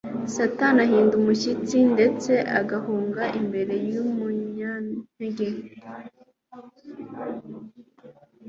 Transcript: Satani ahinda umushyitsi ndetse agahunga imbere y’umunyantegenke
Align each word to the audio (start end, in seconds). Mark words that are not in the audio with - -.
Satani 0.35 0.79
ahinda 0.85 1.13
umushyitsi 1.21 1.77
ndetse 1.93 2.31
agahunga 2.59 3.23
imbere 3.39 3.73
y’umunyantegenke 3.91 5.79